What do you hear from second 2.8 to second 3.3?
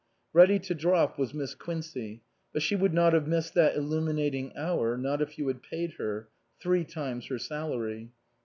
not have